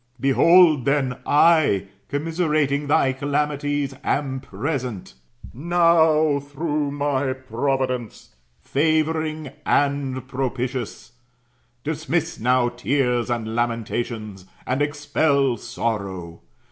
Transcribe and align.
Behold 0.19 0.85
then, 0.85 1.19
I, 1.27 1.85
commiserating 2.09 2.87
thy 2.87 3.13
calamities, 3.13 3.93
am 4.03 4.39
present; 4.39 5.13
I 5.53 5.59
am 5.75 7.39
present, 7.47 8.29
favouring 8.63 9.51
and 9.63 10.27
propitious. 10.27 11.11
Dismiss 11.83 12.39
now 12.39 12.69
tears 12.69 13.29
and 13.29 13.53
lamentations, 13.55 14.45
and 14.65 14.81
expel 14.81 15.55
sorrow. 15.57 16.41